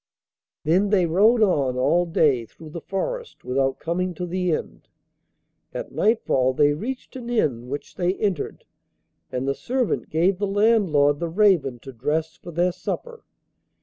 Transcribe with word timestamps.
Then 0.63 0.89
they 0.89 1.05
rode 1.05 1.43
on 1.43 1.77
all 1.77 2.07
day 2.07 2.47
through 2.47 2.71
the 2.71 2.81
forest 2.81 3.45
without 3.45 3.77
coming 3.77 4.15
to 4.15 4.25
the 4.25 4.51
end. 4.51 4.87
At 5.75 5.91
nightfall 5.91 6.53
they 6.53 6.73
reached 6.73 7.15
an 7.15 7.29
inn, 7.29 7.69
which 7.69 7.93
they 7.93 8.15
entered, 8.15 8.65
and 9.31 9.47
the 9.47 9.53
servant 9.53 10.09
gave 10.09 10.39
the 10.39 10.47
landlord 10.47 11.19
the 11.19 11.29
raven 11.29 11.77
to 11.81 11.93
dress 11.93 12.35
for 12.35 12.49
their 12.49 12.71
supper. 12.71 13.25